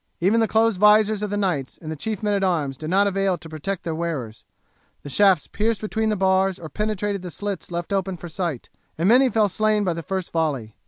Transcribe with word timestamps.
Even 0.19 0.39
the 0.39 0.47
closed 0.47 0.81
vizors 0.81 1.21
of 1.21 1.29
the 1.29 1.37
knights 1.37 1.77
and 1.79 1.95
chief 1.99 2.23
men 2.23 2.33
at 2.33 2.43
arms 2.43 2.75
did 2.75 2.89
not 2.89 3.05
avail 3.05 3.37
to 3.37 3.47
protect 3.47 3.83
their 3.83 3.93
wearers; 3.93 4.45
the 5.03 5.09
shafts 5.09 5.45
pierced 5.45 5.79
between 5.79 6.09
the 6.09 6.15
bars 6.15 6.57
or 6.57 6.69
penetrated 6.69 7.21
the 7.21 7.29
slits 7.29 7.69
left 7.69 7.93
open 7.93 8.17
for 8.17 8.27
sight, 8.27 8.71
and 8.97 9.07
many 9.07 9.29
fell 9.29 9.47
slain 9.47 9.83
by 9.83 9.93
the 9.93 10.01
first 10.01 10.31
volley. 10.31 10.73